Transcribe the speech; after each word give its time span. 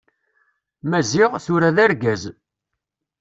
Maziɣ, 0.89 1.31
tura 1.45 1.69
d 1.75 1.77
argaz. 1.85 2.23